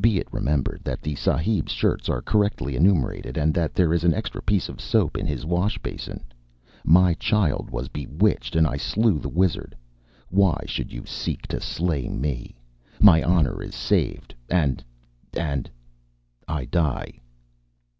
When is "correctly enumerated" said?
2.20-3.36